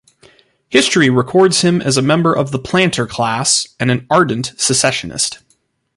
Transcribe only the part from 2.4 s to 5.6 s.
the planter class and an ardent secessionist.